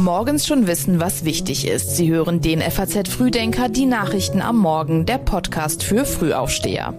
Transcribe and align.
Morgens 0.00 0.46
schon 0.46 0.66
wissen, 0.66 0.98
was 0.98 1.26
wichtig 1.26 1.66
ist. 1.66 1.94
Sie 1.94 2.10
hören 2.10 2.40
den 2.40 2.62
FAZ 2.62 3.10
Frühdenker, 3.10 3.68
die 3.68 3.84
Nachrichten 3.84 4.40
am 4.40 4.56
Morgen, 4.56 5.04
der 5.04 5.18
Podcast 5.18 5.82
für 5.82 6.06
Frühaufsteher. 6.06 6.94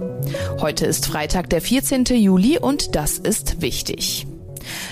Heute 0.60 0.86
ist 0.86 1.08
Freitag, 1.08 1.50
der 1.50 1.62
14. 1.62 2.06
Juli 2.06 2.60
und 2.60 2.96
das 2.96 3.18
ist 3.18 3.62
wichtig. 3.62 4.28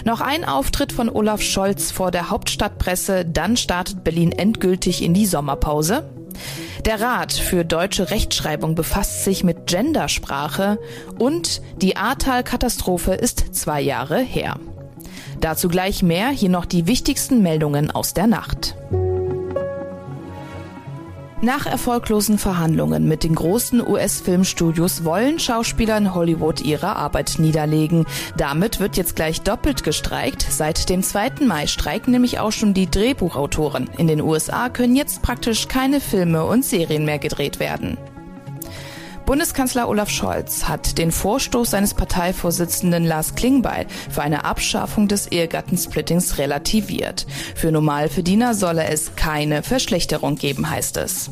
Noch 0.06 0.22
ein 0.22 0.44
Auftritt 0.44 0.92
von 0.92 1.08
Olaf 1.08 1.44
Scholz 1.44 1.92
vor 1.92 2.10
der 2.10 2.32
Hauptstadtpresse, 2.32 3.26
dann 3.26 3.58
startet 3.58 4.04
Berlin 4.04 4.32
endgültig 4.32 5.04
in 5.04 5.14
die 5.14 5.28
Sommerpause. 5.28 6.10
Der 6.86 7.00
Rat 7.00 7.32
für 7.34 7.64
deutsche 7.64 8.10
Rechtschreibung 8.10 8.74
befasst 8.74 9.24
sich 9.24 9.44
mit 9.44 9.68
Gendersprache 9.68 10.80
und 11.20 11.62
die 11.82 11.96
Ahrtal-Katastrophe 11.96 13.14
ist 13.14 13.56
zwei 13.56 13.82
Jahre 13.82 14.20
her. 14.20 14.60
Dazu 15.40 15.70
gleich 15.70 16.04
mehr, 16.04 16.30
hier 16.30 16.50
noch 16.50 16.66
die 16.66 16.88
wichtigsten 16.88 17.42
Meldungen 17.42 17.92
aus 17.92 18.14
der 18.14 18.28
Nacht. 18.28 18.76
Nach 21.42 21.66
erfolglosen 21.66 22.38
Verhandlungen 22.38 23.08
mit 23.08 23.24
den 23.24 23.34
großen 23.34 23.80
US-Filmstudios 23.88 25.06
wollen 25.06 25.40
Schauspieler 25.40 25.98
in 25.98 26.14
Hollywood 26.14 26.60
ihre 26.60 26.98
Arbeit 26.98 27.36
niederlegen. 27.38 28.06
Damit 28.36 28.82
wird 28.82 28.98
jetzt 28.98 29.16
gleich 29.16 29.40
doppelt 29.40 29.86
gestreikt. 29.86 30.46
Seit 30.50 30.90
dem 30.90 31.02
2. 31.02 31.46
Mai 31.46 31.68
streiken 31.68 32.12
nämlich 32.12 32.40
auch 32.40 32.52
schon 32.52 32.74
die 32.74 32.92
Drehbuchautoren. 32.92 33.90
In 33.98 34.08
den 34.08 34.20
USA 34.20 34.68
können 34.68 34.98
jetzt 34.98 35.22
praktisch 35.22 35.70
keine 35.70 36.02
Filme 36.02 36.44
und 36.44 36.66
Serien 36.66 37.06
mehr 37.06 37.20
gedreht 37.20 37.62
werden. 37.62 37.98
Bundeskanzler 39.30 39.88
Olaf 39.88 40.10
Scholz 40.10 40.64
hat 40.64 40.98
den 40.98 41.12
Vorstoß 41.12 41.70
seines 41.70 41.94
Parteivorsitzenden 41.94 43.06
Lars 43.06 43.36
Klingbeil 43.36 43.86
für 44.10 44.24
eine 44.24 44.44
Abschaffung 44.44 45.08
des 45.08 45.28
Ehegattensplittings 45.28 46.40
relativiert. 46.40 47.28
Für 47.54 47.72
Normalverdiener 47.72 48.56
solle 48.56 48.86
es 48.86 49.16
keine 49.16 49.62
Verschlechterung 49.62 50.36
geben, 50.36 50.72
heißt 50.72 50.98
es. 50.98 51.30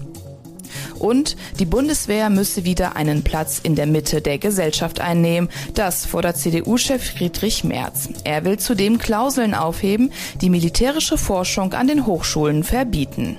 Und 0.99 1.37
die 1.57 1.65
Bundeswehr 1.65 2.29
müsse 2.29 2.65
wieder 2.65 2.95
einen 2.95 3.23
Platz 3.23 3.59
in 3.63 3.73
der 3.73 3.87
Mitte 3.87 4.21
der 4.21 4.37
Gesellschaft 4.37 5.01
einnehmen. 5.01 5.49
Das 5.73 6.05
fordert 6.05 6.37
CDU-Chef 6.37 7.03
Friedrich 7.03 7.63
Merz. 7.63 8.09
Er 8.23 8.45
will 8.45 8.59
zudem 8.59 8.99
Klauseln 8.99 9.55
aufheben, 9.55 10.11
die 10.39 10.51
militärische 10.51 11.17
Forschung 11.17 11.73
an 11.73 11.87
den 11.87 12.05
Hochschulen 12.05 12.63
verbieten. 12.63 13.37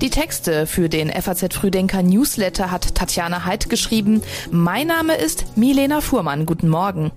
Die 0.00 0.10
Texte 0.10 0.68
für 0.68 0.88
den 0.88 1.10
FAZ 1.10 1.52
Frühdenker 1.54 2.04
Newsletter 2.04 2.70
hat 2.70 2.94
Tatjana 2.94 3.44
Heid 3.44 3.68
geschrieben. 3.68 4.22
Mein 4.52 4.86
Name 4.86 5.16
ist 5.16 5.56
Milena 5.56 6.00
Fuhrmann. 6.00 6.46
Guten 6.46 6.68
Morgen. 6.68 7.10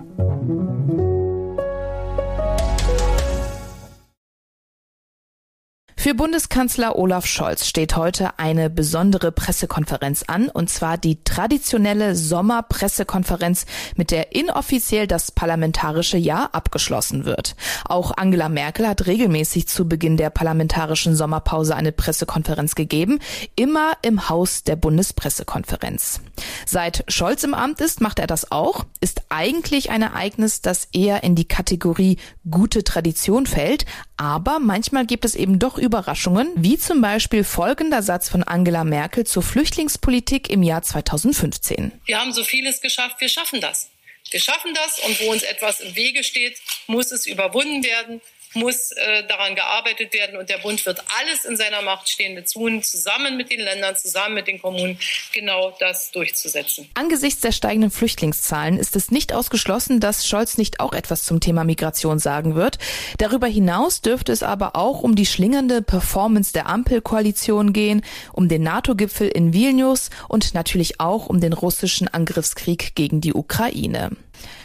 Für 6.02 6.16
Bundeskanzler 6.16 6.96
Olaf 6.96 7.28
Scholz 7.28 7.68
steht 7.68 7.96
heute 7.96 8.40
eine 8.40 8.72
besondere 8.72 9.32
Pressekonferenz 9.32 10.24
an, 10.26 10.50
und 10.50 10.68
zwar 10.68 10.98
die 10.98 11.24
traditionelle 11.24 12.16
Sommerpressekonferenz, 12.16 13.68
mit 13.96 14.10
der 14.10 14.36
inoffiziell 14.36 15.06
das 15.06 15.32
parlamentarische 15.32 16.18
Jahr 16.18 16.56
abgeschlossen 16.56 17.26
wird. 17.26 17.56
Auch 17.86 18.18
Angela 18.18 18.50
Merkel 18.50 18.88
hat 18.88 19.06
regelmäßig 19.06 19.68
zu 19.68 19.88
Beginn 19.88 20.18
der 20.18 20.32
parlamentarischen 20.32 21.16
Sommerpause 21.16 21.76
eine 21.76 21.92
Pressekonferenz 21.92 22.74
gegeben, 22.74 23.20
immer 23.56 23.92
im 24.02 24.28
Haus 24.28 24.64
der 24.64 24.78
Bundespressekonferenz. 24.78 26.20
Seit 26.66 27.04
Scholz 27.10 27.44
im 27.44 27.54
Amt 27.54 27.80
ist, 27.80 28.02
macht 28.02 28.18
er 28.18 28.26
das 28.26 28.52
auch, 28.52 28.88
ist 29.02 29.22
eigentlich 29.30 29.92
ein 29.92 30.02
Ereignis, 30.02 30.62
das 30.62 30.88
eher 30.94 31.24
in 31.24 31.36
die 31.36 31.48
Kategorie 31.48 32.18
gute 32.50 32.84
Tradition 32.84 33.46
fällt, 33.46 33.86
aber 34.18 34.58
manchmal 34.60 35.06
gibt 35.06 35.26
es 35.26 35.36
eben 35.36 35.60
doch 35.60 35.78
Überraschungen, 35.92 36.54
wie 36.56 36.78
zum 36.78 37.02
Beispiel 37.02 37.44
folgender 37.44 38.02
Satz 38.02 38.30
von 38.30 38.44
Angela 38.44 38.86
Merkel 38.86 39.26
zur 39.26 39.44
Flüchtlingspolitik 39.44 40.50
im 40.50 40.64
Jahr 40.64 40.82
2015. 40.84 41.92
Wir 42.06 42.18
haben 42.18 42.32
so 42.32 42.46
vieles 42.46 42.80
geschafft, 42.80 43.18
wir 43.20 43.28
schaffen 43.28 43.60
das. 43.60 43.90
Wir 44.30 44.40
schaffen 44.40 44.74
das 44.74 45.00
und 45.00 45.20
wo 45.20 45.32
uns 45.34 45.44
etwas 45.44 45.82
im 45.82 45.94
Wege 45.98 46.24
steht, 46.24 46.58
muss 46.88 47.12
es 47.12 47.26
überwunden 47.26 47.84
werden 47.84 48.22
muss 48.54 48.92
äh, 48.92 49.26
daran 49.28 49.56
gearbeitet 49.56 50.14
werden 50.14 50.38
und 50.38 50.50
der 50.50 50.58
Bund 50.58 50.86
wird 50.86 51.04
alles 51.20 51.46
in 51.46 51.58
seiner 51.58 51.82
Macht 51.82 52.10
Stehende 52.10 52.44
tun, 52.44 52.84
zusammen 52.84 53.38
mit 53.38 53.52
den 53.52 53.60
Ländern, 53.60 53.96
zusammen 53.96 54.36
mit 54.36 54.48
den 54.48 54.62
Kommunen, 54.62 55.00
genau 55.34 55.76
das 55.80 56.12
durchzusetzen. 56.12 56.90
Angesichts 56.94 57.42
der 57.42 57.52
steigenden 57.52 57.92
Flüchtlingszahlen 57.92 58.78
ist 58.78 58.96
es 58.96 59.12
nicht 59.12 59.34
ausgeschlossen, 59.34 60.00
dass 60.00 60.28
Scholz 60.28 60.58
nicht 60.58 60.80
auch 60.80 60.94
etwas 60.94 61.24
zum 61.24 61.40
Thema 61.40 61.64
Migration 61.64 62.20
sagen 62.20 62.56
wird. 62.56 62.78
Darüber 63.18 63.48
hinaus 63.48 64.02
dürfte 64.02 64.32
es 64.32 64.44
aber 64.44 64.76
auch 64.76 65.02
um 65.02 65.16
die 65.16 65.26
schlingernde 65.26 65.82
Performance 65.82 66.54
der 66.54 66.68
Ampelkoalition 66.68 67.74
gehen, 67.74 68.04
um 68.34 68.48
den 68.48 68.64
NATO-Gipfel 68.64 69.28
in 69.28 69.54
Vilnius 69.54 70.10
und 70.28 70.54
natürlich 70.54 71.00
auch 71.00 71.28
um 71.28 71.40
den 71.40 71.54
russischen 71.54 72.08
Angriffskrieg 72.08 72.96
gegen 72.96 73.22
die 73.22 73.34
Ukraine. 73.34 74.12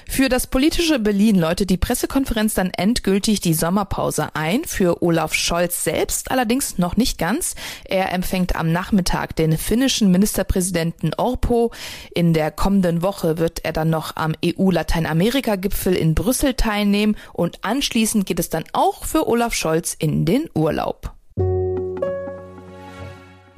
Für 0.08 0.28
das 0.28 0.46
politische 0.46 0.98
Berlin 0.98 1.36
läutet 1.36 1.68
die 1.68 1.76
Pressekonferenz 1.76 2.54
dann 2.54 2.70
endgültig 2.70 3.40
die 3.40 3.52
Sommerpause 3.52 4.28
ein. 4.34 4.64
Für 4.64 5.02
Olaf 5.02 5.34
Scholz 5.34 5.84
selbst 5.84 6.30
allerdings 6.30 6.78
noch 6.78 6.96
nicht 6.96 7.18
ganz. 7.18 7.54
Er 7.84 8.12
empfängt 8.12 8.56
am 8.56 8.72
Nachmittag 8.72 9.36
den 9.36 9.58
finnischen 9.58 10.10
Ministerpräsidenten 10.10 11.12
Orpo. 11.14 11.72
In 12.14 12.32
der 12.32 12.50
kommenden 12.50 13.02
Woche 13.02 13.36
wird 13.36 13.64
er 13.64 13.72
dann 13.72 13.90
noch 13.90 14.16
am 14.16 14.34
EU-Lateinamerika-Gipfel 14.44 15.94
in 15.94 16.14
Brüssel 16.14 16.54
teilnehmen 16.54 17.16
und 17.32 17.58
anschließend 17.62 18.24
geht 18.26 18.38
es 18.38 18.48
dann 18.48 18.64
auch 18.72 19.04
für 19.04 19.28
Olaf 19.28 19.54
Scholz 19.54 19.94
in 19.98 20.24
den 20.24 20.48
Urlaub. 20.54 21.15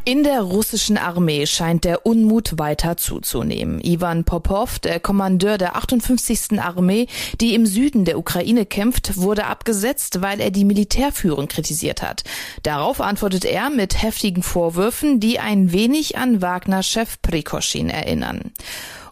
In 0.08 0.22
der 0.22 0.41
russischen 0.41 0.96
Armee 0.96 1.44
scheint 1.44 1.84
der 1.84 2.06
Unmut 2.06 2.58
weiter 2.58 2.96
zuzunehmen. 2.96 3.78
Ivan 3.84 4.24
Popov, 4.24 4.78
der 4.78 5.00
Kommandeur 5.00 5.58
der 5.58 5.76
58. 5.76 6.58
Armee, 6.58 7.08
die 7.42 7.54
im 7.54 7.66
Süden 7.66 8.06
der 8.06 8.19
Ukraine 8.19 8.64
kämpft, 8.64 9.19
wurde 9.19 9.44
abgesetzt, 9.44 10.22
weil 10.22 10.41
er 10.41 10.50
die 10.50 10.64
Militärführung 10.64 11.46
kritisiert 11.46 12.00
hat. 12.00 12.24
Darauf 12.62 13.02
antwortet 13.02 13.44
er 13.44 13.69
mit 13.69 14.02
heftigen 14.02 14.42
Vorwürfen, 14.42 15.20
die 15.20 15.41
ein 15.41 15.72
wenig 15.72 16.16
an 16.16 16.40
Wagner-Chef 16.40 17.20
Prikoschin 17.20 17.90
erinnern. 17.90 18.52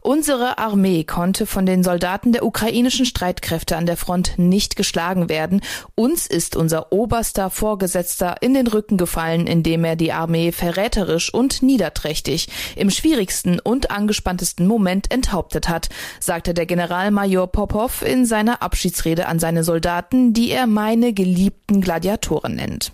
Unsere 0.07 0.59
Armee 0.59 1.03
konnte 1.03 1.47
von 1.47 1.67
den 1.67 1.83
Soldaten 1.83 2.31
der 2.31 2.45
ukrainischen 2.45 3.07
Streitkräfte 3.07 3.77
an 3.77 3.87
der 3.87 3.97
Front 3.97 4.35
nicht 4.37 4.77
geschlagen 4.77 5.29
werden. 5.29 5.63
Uns 5.97 6.29
ist 6.29 6.55
unser 6.55 6.93
oberster 6.93 7.51
Vorgesetzter 7.51 8.37
in 8.41 8.55
den 8.55 8.69
Rücken 8.69 8.99
gefallen, 8.99 9.49
indem 9.49 9.83
er 9.83 9.97
die 9.97 10.13
Armee 10.13 10.53
verräterisch 10.53 11.35
und 11.35 11.61
niederträchtig 11.61 12.47
im 12.77 12.91
schwierigsten 12.91 13.59
und 13.59 13.91
angespanntesten 13.91 14.69
Moment 14.69 15.11
enthauptet 15.11 15.69
hat, 15.69 15.89
sagte 16.21 16.55
der 16.55 16.67
Generalmajor 16.67 17.49
Popov 17.49 18.03
in 18.03 18.27
seiner 18.27 18.63
Abschiedsrede 18.63 19.27
an 19.27 19.41
seine 19.41 19.65
Soldaten, 19.65 20.33
die 20.33 20.53
er 20.53 20.69
meine 20.69 21.15
geliebten 21.15 21.81
Gladiatoren 21.81 22.55
nennt. 22.55 22.93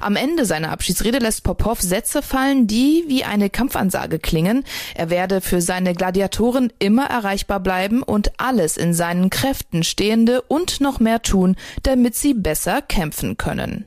Am 0.00 0.16
Ende 0.16 0.44
seiner 0.44 0.70
Abschiedsrede 0.70 1.18
lässt 1.18 1.44
Popov 1.44 1.80
Sätze 1.80 2.22
fallen, 2.22 2.66
die 2.66 3.04
wie 3.08 3.24
eine 3.24 3.50
Kampfansage 3.50 4.18
klingen. 4.18 4.64
Er 4.94 5.10
werde 5.10 5.40
für 5.40 5.60
seine 5.60 5.94
Gladiatoren 5.94 6.72
immer 6.78 7.06
erreichbar 7.06 7.60
bleiben 7.60 8.02
und 8.02 8.32
alles 8.38 8.76
in 8.76 8.94
seinen 8.94 9.30
Kräften 9.30 9.84
Stehende 9.84 10.42
und 10.42 10.80
noch 10.80 11.00
mehr 11.00 11.22
tun, 11.22 11.56
damit 11.82 12.14
sie 12.14 12.34
besser 12.34 12.82
kämpfen 12.82 13.36
können. 13.36 13.86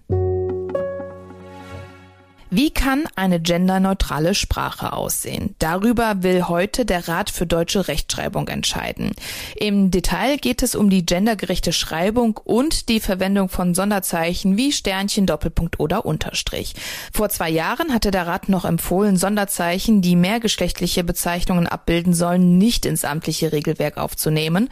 Wie 2.54 2.70
kann 2.70 3.06
eine 3.16 3.40
genderneutrale 3.40 4.36
Sprache 4.36 4.92
aussehen? 4.92 5.56
Darüber 5.60 6.22
will 6.22 6.50
heute 6.50 6.84
der 6.84 7.08
Rat 7.08 7.30
für 7.30 7.48
deutsche 7.48 7.88
Rechtschreibung 7.88 8.50
entscheiden. 8.50 9.14
Im 9.56 9.90
Detail 9.90 10.36
geht 10.36 10.62
es 10.62 10.76
um 10.76 10.90
die 10.90 11.06
gendergerechte 11.06 11.72
Schreibung 11.72 12.36
und 12.44 12.90
die 12.90 13.00
Verwendung 13.00 13.48
von 13.48 13.74
Sonderzeichen 13.74 14.58
wie 14.58 14.74
Sternchen, 14.74 15.28
Doppelpunkt 15.28 15.80
oder 15.80 16.06
Unterstrich. 16.06 16.74
Vor 17.14 17.30
zwei 17.30 17.50
Jahren 17.50 17.94
hatte 17.94 18.12
der 18.12 18.28
Rat 18.28 18.50
noch 18.50 18.66
empfohlen, 18.66 19.16
Sonderzeichen, 19.16 20.02
die 20.02 20.18
mehrgeschlechtliche 20.18 21.06
Bezeichnungen 21.06 21.68
abbilden 21.68 22.14
sollen, 22.14 22.58
nicht 22.58 22.86
ins 22.86 23.06
amtliche 23.06 23.54
Regelwerk 23.54 23.96
aufzunehmen. 23.96 24.68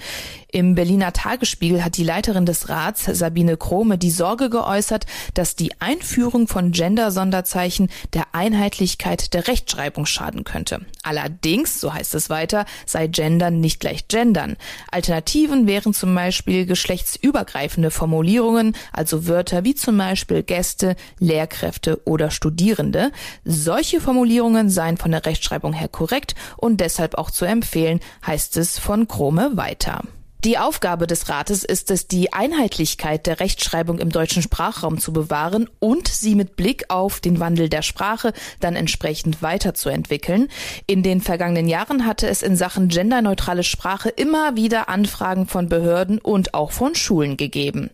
Im 0.52 0.76
Berliner 0.76 1.14
Tagesspiegel 1.14 1.86
hat 1.86 1.96
die 1.96 2.04
Leiterin 2.04 2.46
des 2.46 2.68
Rats, 2.68 3.06
Sabine 3.06 3.56
Krome, 3.56 3.98
die 3.98 4.12
Sorge 4.12 4.50
geäußert, 4.50 5.06
dass 5.34 5.56
die 5.56 5.80
Einführung 5.80 6.50
von 6.50 6.72
Gender-Sonderzeichen 6.72 7.69
der 8.14 8.26
Einheitlichkeit 8.34 9.34
der 9.34 9.48
Rechtschreibung 9.48 10.06
schaden 10.06 10.44
könnte. 10.44 10.86
Allerdings, 11.04 11.80
so 11.80 11.94
heißt 11.94 12.16
es 12.16 12.30
weiter, 12.30 12.66
sei 12.86 13.08
Gendern 13.08 13.60
nicht 13.60 13.80
gleich 13.80 14.08
Gendern. 14.08 14.58
Alternativen 14.92 15.68
wären 15.68 15.94
zum 15.94 16.14
Beispiel 16.16 16.66
geschlechtsübergreifende 16.66 17.92
Formulierungen, 17.92 18.76
also 18.92 19.28
Wörter 19.28 19.64
wie 19.64 19.76
zum 19.76 19.98
Beispiel 19.98 20.44
Gäste, 20.44 20.96
Lehrkräfte 21.20 22.02
oder 22.06 22.32
Studierende. 22.32 23.12
Solche 23.46 24.02
Formulierungen 24.02 24.70
seien 24.70 24.98
von 24.98 25.12
der 25.12 25.26
Rechtschreibung 25.26 25.74
her 25.74 25.88
korrekt 25.88 26.36
und 26.58 26.82
deshalb 26.82 27.18
auch 27.18 27.32
zu 27.32 27.46
empfehlen, 27.46 28.00
heißt 28.26 28.58
es 28.58 28.80
von 28.80 29.08
Krome 29.08 29.52
weiter. 29.56 30.04
Die 30.46 30.58
Aufgabe 30.58 31.06
des 31.06 31.28
Rates 31.28 31.66
ist 31.66 31.92
es, 31.92 32.08
die 32.08 32.32
Einheitlichkeit 32.32 33.28
der 33.28 33.42
Rechtschreibung 33.42 34.00
im 34.00 34.10
deutschen 34.10 34.42
Sprachraum 34.42 34.98
zu 34.98 35.12
bewahren 35.12 35.70
und 35.80 36.08
sie 36.08 36.34
mit 36.34 36.56
Blick 36.56 36.86
auf 36.88 37.20
den 37.20 37.42
Wandel 37.42 37.68
der 37.68 37.82
Sprache 37.82 38.32
dann 38.62 38.78
entsprechend 38.78 39.42
weiterzuentwickeln. 39.42 40.48
In 40.88 41.04
den 41.04 41.20
vergangenen 41.20 41.68
Jahren 41.68 42.06
hatte 42.06 42.30
es 42.30 42.42
in 42.42 42.56
Sachen 42.56 42.88
genderneutrale 42.88 43.64
Sprache 43.64 44.08
immer 44.08 44.56
wieder 44.56 44.88
Anfragen 44.88 45.46
von 45.46 45.68
Behörden 45.68 46.20
und 46.20 46.54
auch 46.54 46.72
von 46.72 46.96
Schulen 46.96 47.36
gegeben. 47.36 47.90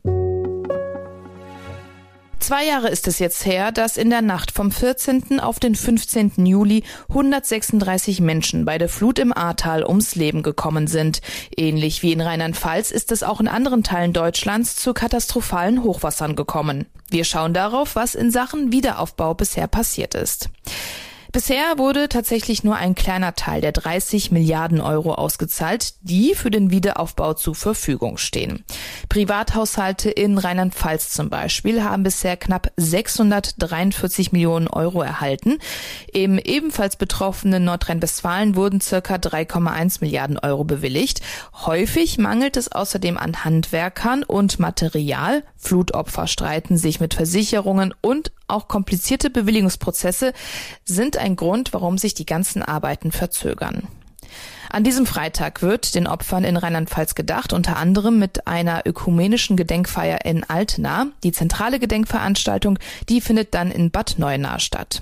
Zwei 2.45 2.68
Jahre 2.68 2.89
ist 2.89 3.07
es 3.07 3.18
jetzt 3.18 3.47
her, 3.47 3.71
dass 3.71 3.97
in 3.97 4.12
der 4.12 4.21
Nacht 4.21 4.51
vom 4.51 4.69
14. 4.69 5.39
auf 5.39 5.59
den 5.59 5.74
15. 5.74 6.45
Juli 6.45 6.83
136 7.09 8.21
Menschen 8.21 8.65
bei 8.65 8.77
der 8.77 8.88
Flut 8.88 9.18
im 9.18 9.36
Ahrtal 9.36 9.83
ums 9.83 10.13
Leben 10.13 10.44
gekommen 10.44 10.86
sind. 10.86 11.21
Ähnlich 11.57 12.03
wie 12.03 12.12
in 12.12 12.21
Rheinland-Pfalz 12.21 12.92
ist 12.92 13.12
es 13.12 13.24
auch 13.24 13.39
in 13.39 13.47
anderen 13.47 13.81
Teilen 13.81 14.13
Deutschlands 14.13 14.75
zu 14.75 14.94
katastrophalen 14.94 15.81
Hochwassern 15.81 16.36
gekommen. 16.36 16.86
Wir 17.09 17.24
schauen 17.24 17.56
darauf, 17.56 17.95
was 17.95 18.13
in 18.13 18.30
Sachen 18.30 18.71
Wiederaufbau 18.71 19.33
bisher 19.33 19.65
passiert 19.65 20.13
ist. 20.13 20.50
Bisher 21.36 21.78
wurde 21.78 22.08
tatsächlich 22.08 22.64
nur 22.64 22.78
ein 22.78 22.96
kleiner 22.96 23.36
Teil 23.36 23.60
der 23.60 23.74
30 23.74 24.32
Milliarden 24.32 24.80
Euro 24.80 25.16
ausgezahlt, 25.16 25.96
die 26.00 26.34
für 26.34 26.50
den 26.50 26.72
Wiederaufbau 26.72 27.34
zur 27.34 27.56
Verfügung 27.56 28.16
stehen. 28.16 28.64
Privathaushalte 29.10 30.10
in 30.10 30.38
Rheinland-Pfalz 30.38 31.10
zum 31.10 31.30
Beispiel 31.30 31.84
haben 31.84 32.04
bisher 32.04 32.38
knapp 32.38 32.72
643 32.78 34.32
Millionen 34.32 34.70
Euro 34.70 35.02
erhalten. 35.02 35.60
Im 36.14 36.38
ebenfalls 36.38 36.96
betroffenen 36.96 37.66
Nordrhein-Westfalen 37.66 38.56
wurden 38.56 38.80
circa 38.80 39.16
3,1 39.16 39.98
Milliarden 40.00 40.40
Euro 40.40 40.64
bewilligt. 40.64 41.20
Häufig 41.66 42.18
mangelt 42.18 42.56
es 42.56 42.72
außerdem 42.72 43.18
an 43.18 43.44
Handwerkern 43.44 44.24
und 44.24 44.58
Material. 44.60 45.44
Flutopfer 45.58 46.28
streiten 46.28 46.78
sich 46.78 47.02
mit 47.02 47.14
Versicherungen 47.14 47.94
und 48.00 48.32
auch 48.47 48.68
komplizierte 48.68 49.30
Bewilligungsprozesse 49.30 50.33
sind 50.83 51.18
ein 51.18 51.36
Grund, 51.36 51.74
warum 51.74 51.97
sich 51.97 52.13
die 52.13 52.25
ganzen 52.25 52.62
Arbeiten 52.62 53.12
verzögern. 53.12 53.88
An 54.69 54.83
diesem 54.83 55.06
Freitag 55.06 55.62
wird 55.62 55.95
den 55.95 56.07
Opfern 56.07 56.44
in 56.44 56.57
Rheinland-Pfalz 56.57 57.15
gedacht, 57.15 57.53
unter 57.53 57.77
anderem 57.77 58.19
mit 58.19 58.47
einer 58.47 58.81
ökumenischen 58.86 59.56
Gedenkfeier 59.56 60.25
in 60.25 60.44
Altena. 60.44 61.07
Die 61.24 61.31
zentrale 61.31 61.80
Gedenkveranstaltung, 61.80 62.77
die 63.07 63.21
findet 63.21 63.53
dann 63.53 63.71
in 63.71 63.92
Bad 63.92 64.15
Neuenahr 64.18 64.59
statt. 64.59 65.01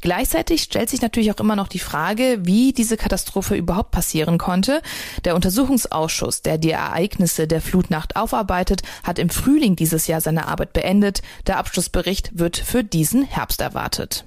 Gleichzeitig 0.00 0.62
stellt 0.62 0.90
sich 0.90 1.02
natürlich 1.02 1.30
auch 1.32 1.40
immer 1.40 1.56
noch 1.56 1.68
die 1.68 1.78
Frage, 1.78 2.38
wie 2.42 2.72
diese 2.72 2.96
Katastrophe 2.96 3.54
überhaupt 3.54 3.90
passieren 3.90 4.38
konnte. 4.38 4.82
Der 5.24 5.34
Untersuchungsausschuss, 5.34 6.42
der 6.42 6.58
die 6.58 6.70
Ereignisse 6.70 7.46
der 7.46 7.60
Flutnacht 7.60 8.16
aufarbeitet, 8.16 8.82
hat 9.02 9.18
im 9.18 9.30
Frühling 9.30 9.76
dieses 9.76 10.06
Jahr 10.06 10.20
seine 10.20 10.48
Arbeit 10.48 10.72
beendet. 10.72 11.22
Der 11.46 11.58
Abschlussbericht 11.58 12.38
wird 12.38 12.56
für 12.56 12.84
diesen 12.84 13.24
Herbst 13.24 13.60
erwartet. 13.60 14.24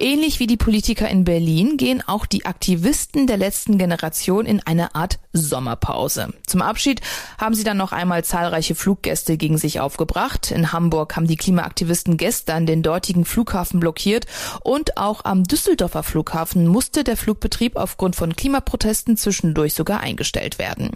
Ähnlich 0.00 0.38
wie 0.38 0.46
die 0.46 0.56
Politiker 0.56 1.08
in 1.08 1.24
Berlin 1.24 1.76
gehen 1.76 2.04
auch 2.06 2.24
die 2.24 2.46
Aktivisten 2.46 3.26
der 3.26 3.36
letzten 3.36 3.78
Generation 3.78 4.46
in 4.46 4.60
eine 4.64 4.94
Art 4.94 5.18
Sommerpause. 5.32 6.32
Zum 6.46 6.62
Abschied 6.62 7.00
haben 7.36 7.56
sie 7.56 7.64
dann 7.64 7.76
noch 7.78 7.90
einmal 7.90 8.22
zahlreiche 8.22 8.76
Fluggäste 8.76 9.36
gegen 9.36 9.58
sich 9.58 9.80
aufgebracht. 9.80 10.52
In 10.52 10.72
Hamburg 10.72 11.16
haben 11.16 11.26
die 11.26 11.36
Klimaaktivisten 11.36 12.16
gestern 12.16 12.64
den 12.64 12.84
dortigen 12.84 13.24
Flughafen 13.24 13.80
blockiert 13.80 14.26
und 14.62 14.96
auch 14.98 15.24
am 15.24 15.42
Düsseldorfer 15.42 16.04
Flughafen 16.04 16.68
musste 16.68 17.02
der 17.02 17.16
Flugbetrieb 17.16 17.74
aufgrund 17.74 18.14
von 18.14 18.36
Klimaprotesten 18.36 19.16
zwischendurch 19.16 19.74
sogar 19.74 19.98
eingestellt 19.98 20.60
werden. 20.60 20.90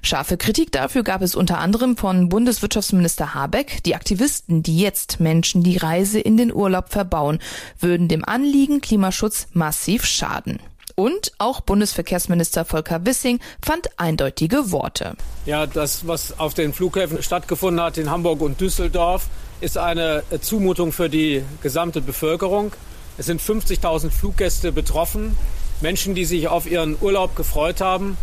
Scharfe 0.00 0.38
Kritik 0.38 0.72
dafür 0.72 1.02
gab 1.02 1.20
es 1.20 1.34
unter 1.34 1.58
anderem 1.58 1.98
von 1.98 2.30
Bundeswirtschaftsminister 2.30 3.34
Habeck. 3.34 3.82
Die 3.84 3.94
Aktivisten, 3.94 4.62
die 4.62 4.78
jetzt 4.78 5.20
Menschen 5.20 5.62
die 5.62 5.76
Reise 5.76 6.18
in 6.18 6.38
den 6.38 6.54
Urlaub 6.54 6.88
verbauen, 6.88 7.38
würden 7.78 8.08
dem 8.08 8.24
Anliegen 8.30 8.80
Klimaschutz 8.80 9.48
massiv 9.52 10.06
schaden. 10.06 10.60
Und 10.94 11.32
auch 11.38 11.60
Bundesverkehrsminister 11.62 12.64
Volker 12.64 13.04
Wissing 13.04 13.40
fand 13.60 13.98
eindeutige 13.98 14.70
Worte. 14.70 15.16
Ja, 15.46 15.66
das, 15.66 16.06
was 16.06 16.38
auf 16.38 16.54
den 16.54 16.72
Flughäfen 16.72 17.22
stattgefunden 17.22 17.82
hat 17.82 17.98
in 17.98 18.08
Hamburg 18.08 18.40
und 18.40 18.60
Düsseldorf, 18.60 19.26
ist 19.60 19.78
eine 19.78 20.22
Zumutung 20.42 20.92
für 20.92 21.08
die 21.08 21.42
gesamte 21.60 22.00
Bevölkerung. 22.00 22.72
Es 23.18 23.26
sind 23.26 23.40
50.000 23.40 24.10
Fluggäste 24.10 24.70
betroffen, 24.70 25.36
Menschen, 25.80 26.14
die 26.14 26.24
sich 26.24 26.46
auf 26.46 26.70
ihren 26.70 26.96
Urlaub 27.00 27.34
gefreut 27.34 27.80
haben, 27.80 28.16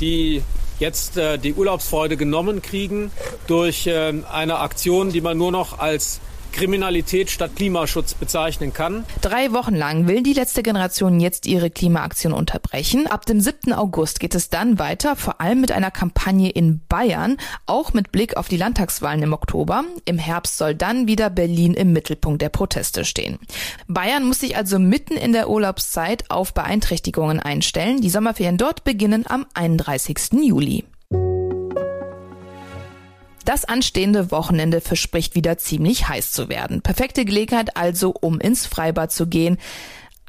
die 0.00 0.42
jetzt 0.78 1.16
äh, 1.16 1.38
die 1.38 1.54
Urlaubsfreude 1.54 2.16
genommen 2.16 2.62
kriegen 2.62 3.10
durch 3.48 3.86
äh, 3.88 4.12
eine 4.30 4.58
Aktion, 4.60 5.10
die 5.10 5.20
man 5.20 5.36
nur 5.36 5.50
noch 5.50 5.78
als 5.78 6.20
Kriminalität 6.52 7.30
statt 7.30 7.52
Klimaschutz 7.56 8.14
bezeichnen 8.14 8.72
kann. 8.72 9.04
Drei 9.20 9.52
Wochen 9.52 9.74
lang 9.74 10.06
will 10.06 10.22
die 10.22 10.32
letzte 10.32 10.62
Generation 10.62 11.20
jetzt 11.20 11.46
ihre 11.46 11.70
Klimaaktion 11.70 12.32
unterbrechen. 12.32 13.06
Ab 13.06 13.26
dem 13.26 13.40
7. 13.40 13.72
August 13.72 14.20
geht 14.20 14.34
es 14.34 14.50
dann 14.50 14.78
weiter, 14.78 15.16
vor 15.16 15.40
allem 15.40 15.60
mit 15.60 15.72
einer 15.72 15.90
Kampagne 15.90 16.50
in 16.50 16.80
Bayern, 16.88 17.36
auch 17.66 17.92
mit 17.92 18.12
Blick 18.12 18.36
auf 18.36 18.48
die 18.48 18.56
Landtagswahlen 18.56 19.22
im 19.22 19.32
Oktober. 19.32 19.84
Im 20.04 20.18
Herbst 20.18 20.58
soll 20.58 20.74
dann 20.74 21.06
wieder 21.06 21.30
Berlin 21.30 21.74
im 21.74 21.92
Mittelpunkt 21.92 22.42
der 22.42 22.48
Proteste 22.48 23.04
stehen. 23.04 23.38
Bayern 23.88 24.24
muss 24.24 24.40
sich 24.40 24.56
also 24.56 24.78
mitten 24.78 25.16
in 25.16 25.32
der 25.32 25.48
Urlaubszeit 25.48 26.30
auf 26.30 26.54
Beeinträchtigungen 26.54 27.40
einstellen. 27.40 28.00
Die 28.00 28.10
Sommerferien 28.10 28.58
dort 28.58 28.84
beginnen 28.84 29.24
am 29.28 29.46
31. 29.54 30.18
Juli. 30.42 30.84
Das 33.50 33.64
anstehende 33.64 34.30
Wochenende 34.30 34.80
verspricht 34.80 35.34
wieder 35.34 35.58
ziemlich 35.58 36.08
heiß 36.08 36.30
zu 36.30 36.48
werden. 36.48 36.82
Perfekte 36.82 37.24
Gelegenheit 37.24 37.76
also, 37.76 38.14
um 38.20 38.38
ins 38.38 38.64
Freibad 38.64 39.10
zu 39.10 39.26
gehen. 39.26 39.58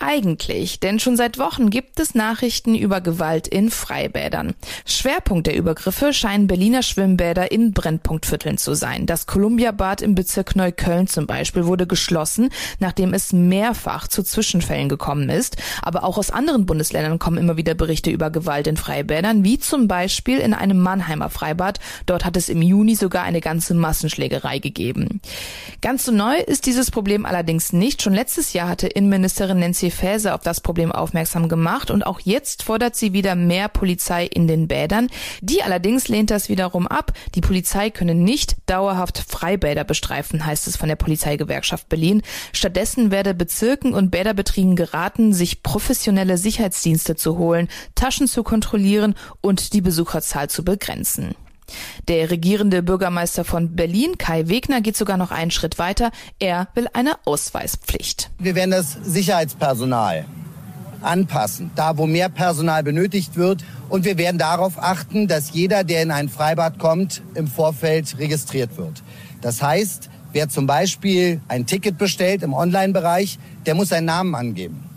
Eigentlich, 0.04 0.80
denn 0.80 1.00
schon 1.00 1.16
seit 1.16 1.38
Wochen 1.38 1.70
gibt 1.70 2.00
es 2.00 2.16
Nachrichten 2.16 2.74
über 2.74 3.02
Gewalt 3.02 3.48
in 3.48 3.70
Freibädern. 3.70 4.56
Schwerpunkt 4.84 5.46
der 5.46 5.56
Übergriffe 5.56 6.12
scheinen 6.12 6.48
Berliner 6.48 6.82
Schwimmbäder 6.82 7.52
in 7.52 7.72
Brennpunktvierteln 7.72 8.58
zu 8.58 8.74
sein. 8.74 9.06
Das 9.06 9.28
Columbia-Bad 9.28 10.02
im 10.02 10.16
Bezirk 10.16 10.56
Neukölln 10.56 11.06
zum 11.06 11.28
Beispiel 11.28 11.68
wurde 11.68 11.86
geschlossen, 11.86 12.50
nachdem 12.80 13.14
es 13.14 13.32
mehrfach 13.32 14.08
zu 14.08 14.24
Zwischenfällen 14.24 14.90
gekommen 14.90 15.30
ist. 15.30 15.58
Aber 15.84 16.04
auch 16.04 16.18
aus 16.18 16.32
anderen 16.32 16.66
Bundesländern 16.66 17.20
kommen 17.20 17.38
immer 17.38 17.56
wieder 17.56 17.76
Berichte 17.76 18.10
über 18.10 18.32
Gewalt 18.32 18.66
in 18.66 18.78
Freibädern, 18.78 19.44
wie 19.44 19.60
zum 19.60 19.88
Beispiel 19.88 20.40
in 20.40 20.56
einem 20.56 20.80
Mannheimer 20.80 21.30
Freibad. 21.30 21.80
Dort 22.08 22.26
hat 22.26 22.38
es 22.38 22.50
im 22.50 22.64
Juni 22.64 22.96
sogar 22.96 23.22
eine 23.22 23.40
ganze 23.40 23.76
Massenschlägerei 23.76 24.58
gegeben. 24.58 25.22
Ganz 25.82 26.06
so 26.06 26.12
neu 26.12 26.38
ist 26.40 26.66
dieses 26.66 26.90
Problem 26.90 27.24
allerdings 27.28 27.72
nicht. 27.72 28.02
Schon 28.02 28.14
letztes 28.14 28.54
Jahr 28.54 28.68
hatte 28.68 28.88
Innenministerin 28.88 29.60
Nancy 29.60 29.91
Faeser 29.92 30.36
auf 30.36 30.42
das 30.42 30.62
Problem 30.62 30.92
aufmerksam 30.92 31.50
gemacht 31.50 31.92
und 31.92 32.04
auch 32.04 32.20
jetzt 32.20 32.64
fordert 32.64 32.96
sie 32.96 33.14
wieder 33.14 33.36
mehr 33.36 33.68
Polizei 33.68 34.26
in 34.26 34.48
den 34.48 34.68
Bädern. 34.68 35.10
Die 35.42 35.64
allerdings 35.64 36.08
lehnt 36.08 36.32
das 36.32 36.50
wiederum 36.50 36.88
ab. 36.88 37.14
Die 37.36 37.42
Polizei 37.42 37.90
könne 37.90 38.16
nicht 38.16 38.56
dauerhaft 38.66 39.20
Freibäder 39.20 39.84
bestreifen, 39.84 40.46
heißt 40.46 40.68
es 40.68 40.78
von 40.78 40.90
der 40.90 40.96
Polizeigewerkschaft 40.96 41.90
Berlin. 41.90 42.22
Stattdessen 42.54 43.12
werde 43.12 43.34
Bezirken 43.34 43.94
und 43.94 44.12
Bäderbetrieben 44.12 44.76
geraten, 44.76 45.34
sich 45.34 45.64
professionelle 45.64 46.38
Sicherheitsdienste 46.38 47.16
zu 47.16 47.38
holen, 47.38 47.68
Taschen 47.96 48.28
zu 48.28 48.44
kontrollieren 48.44 49.16
und 49.42 49.74
die 49.74 49.82
Besucherzahl 49.82 50.50
zu 50.50 50.64
begrenzen. 50.64 51.36
Der 52.08 52.30
regierende 52.32 52.84
Bürgermeister 52.84 53.44
von 53.44 53.76
Berlin, 53.76 54.18
Kai 54.18 54.48
Wegner, 54.48 54.82
geht 54.82 54.98
sogar 54.98 55.18
noch 55.18 55.32
einen 55.32 55.52
Schritt 55.52 55.80
weiter. 55.80 56.12
Er 56.40 56.68
will 56.76 56.88
eine 56.94 57.16
Ausweispflicht. 57.26 58.30
Wir 58.40 58.56
werden 58.56 58.72
das 58.72 58.98
Sicherheitspersonal 59.04 60.26
anpassen, 61.02 61.72
da 61.76 61.98
wo 61.98 62.06
mehr 62.06 62.30
Personal 62.30 62.84
benötigt 62.84 63.36
wird. 63.36 63.64
Und 63.90 64.06
wir 64.06 64.18
werden 64.18 64.38
darauf 64.38 64.82
achten, 64.82 65.28
dass 65.28 65.52
jeder, 65.52 65.84
der 65.84 66.04
in 66.04 66.12
ein 66.12 66.30
Freibad 66.30 66.80
kommt, 66.80 67.22
im 67.36 67.48
Vorfeld 67.48 68.18
registriert 68.18 68.78
wird. 68.78 69.04
Das 69.42 69.62
heißt, 69.62 70.10
wer 70.32 70.48
zum 70.50 70.68
Beispiel 70.68 71.42
ein 71.48 71.66
Ticket 71.66 71.98
bestellt 71.98 72.44
im 72.44 72.54
Online-Bereich, 72.54 73.40
der 73.66 73.76
muss 73.76 73.90
seinen 73.90 74.06
Namen 74.06 74.36
angeben. 74.36 74.91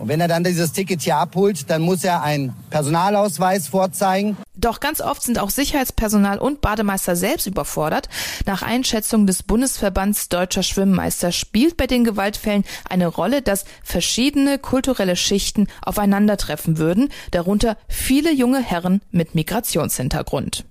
Und 0.00 0.08
wenn 0.08 0.18
er 0.18 0.28
dann 0.28 0.44
dieses 0.44 0.72
Ticket 0.72 1.02
hier 1.02 1.18
abholt, 1.18 1.68
dann 1.68 1.82
muss 1.82 2.04
er 2.04 2.22
einen 2.22 2.54
Personalausweis 2.70 3.68
vorzeigen. 3.68 4.38
Doch 4.56 4.80
ganz 4.80 5.02
oft 5.02 5.22
sind 5.22 5.38
auch 5.38 5.50
Sicherheitspersonal 5.50 6.38
und 6.38 6.62
Bademeister 6.62 7.16
selbst 7.16 7.46
überfordert. 7.46 8.08
Nach 8.46 8.62
Einschätzung 8.62 9.26
des 9.26 9.42
Bundesverbands 9.42 10.30
Deutscher 10.30 10.62
Schwimmmeister 10.62 11.32
spielt 11.32 11.76
bei 11.76 11.86
den 11.86 12.04
Gewaltfällen 12.04 12.64
eine 12.88 13.08
Rolle, 13.08 13.42
dass 13.42 13.66
verschiedene 13.84 14.58
kulturelle 14.58 15.16
Schichten 15.16 15.68
aufeinandertreffen 15.82 16.78
würden, 16.78 17.10
darunter 17.30 17.76
viele 17.86 18.32
junge 18.32 18.62
Herren 18.62 19.02
mit 19.10 19.34
Migrationshintergrund. 19.34 20.64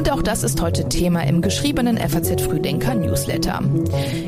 Und 0.00 0.10
auch 0.10 0.22
das 0.22 0.44
ist 0.44 0.62
heute 0.62 0.88
Thema 0.88 1.26
im 1.26 1.42
geschriebenen 1.42 1.98
FAZ 1.98 2.40
Frühdenker 2.40 2.94
Newsletter. 2.94 3.60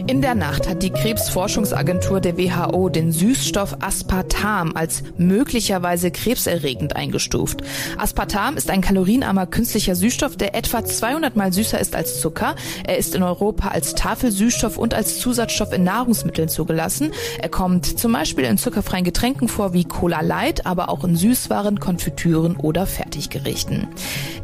In 0.06 0.20
der 0.20 0.34
Nacht 0.34 0.68
hat 0.68 0.82
die 0.82 0.90
Krebsforschungsagentur 0.90 2.20
der 2.20 2.36
WHO 2.36 2.90
den 2.90 3.10
Süßstoff 3.10 3.78
Aspartam 3.80 4.76
als 4.76 5.02
möglicherweise 5.16 6.10
krebserregend 6.10 6.94
eingestuft. 6.94 7.62
Aspartam 7.96 8.58
ist 8.58 8.68
ein 8.68 8.82
kalorienarmer 8.82 9.46
künstlicher 9.46 9.94
Süßstoff, 9.94 10.36
der 10.36 10.54
etwa 10.54 10.84
200 10.84 11.36
mal 11.36 11.54
süßer 11.54 11.80
ist 11.80 11.96
als 11.96 12.20
Zucker. 12.20 12.54
Er 12.84 12.98
ist 12.98 13.14
in 13.14 13.22
Europa 13.22 13.68
als 13.68 13.94
Tafelsüßstoff 13.94 14.76
und 14.76 14.92
als 14.92 15.20
Zusatzstoff 15.20 15.72
in 15.72 15.84
Nahrungsmitteln 15.84 16.50
zugelassen. 16.50 17.12
Er 17.40 17.48
kommt 17.48 17.98
zum 17.98 18.12
Beispiel 18.12 18.44
in 18.44 18.58
zuckerfreien 18.58 19.04
Getränken 19.04 19.48
vor 19.48 19.72
wie 19.72 19.84
Cola 19.84 20.20
Light, 20.20 20.66
aber 20.66 20.90
auch 20.90 21.02
in 21.02 21.16
Süßwaren, 21.16 21.80
Konfitüren 21.80 22.56
oder 22.56 22.86
Fertiggerichten. 22.86 23.88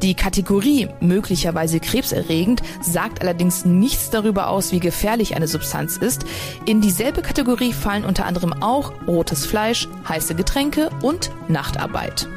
Die 0.00 0.14
Kategorie 0.14 0.88
möglicherweise 1.18 1.80
krebserregend 1.80 2.62
sagt 2.80 3.22
allerdings 3.22 3.64
nichts 3.64 4.10
darüber 4.10 4.50
aus, 4.50 4.70
wie 4.70 4.78
gefährlich 4.78 5.34
eine 5.34 5.48
Substanz 5.48 5.96
ist. 5.96 6.24
In 6.64 6.80
dieselbe 6.80 7.22
Kategorie 7.22 7.72
fallen 7.72 8.04
unter 8.04 8.24
anderem 8.24 8.52
auch 8.62 8.92
rotes 9.08 9.44
Fleisch, 9.44 9.88
heiße 10.08 10.36
Getränke 10.36 10.90
und 11.02 11.32
Nachtarbeit. 11.48 12.28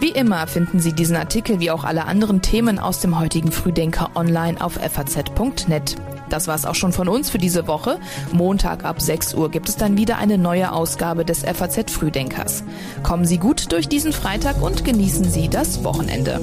Wie 0.00 0.10
immer 0.10 0.46
finden 0.46 0.80
Sie 0.80 0.92
diesen 0.92 1.16
Artikel 1.16 1.60
wie 1.60 1.70
auch 1.70 1.84
alle 1.84 2.04
anderen 2.04 2.42
Themen 2.42 2.78
aus 2.78 3.00
dem 3.00 3.18
heutigen 3.18 3.50
Frühdenker 3.50 4.10
online 4.14 4.60
auf 4.60 4.74
faz.net. 4.74 5.96
Das 6.28 6.46
war's 6.46 6.66
auch 6.66 6.74
schon 6.74 6.92
von 6.92 7.08
uns 7.08 7.30
für 7.30 7.38
diese 7.38 7.66
Woche. 7.66 7.98
Montag 8.32 8.84
ab 8.84 9.00
6 9.00 9.32
Uhr 9.32 9.50
gibt 9.50 9.70
es 9.70 9.76
dann 9.76 9.96
wieder 9.96 10.18
eine 10.18 10.36
neue 10.36 10.72
Ausgabe 10.72 11.24
des 11.24 11.42
FAZ 11.42 11.90
Frühdenkers. 11.90 12.64
Kommen 13.02 13.24
Sie 13.24 13.38
gut 13.38 13.72
durch 13.72 13.88
diesen 13.88 14.12
Freitag 14.12 14.60
und 14.60 14.84
genießen 14.84 15.24
Sie 15.24 15.48
das 15.48 15.84
Wochenende. 15.84 16.40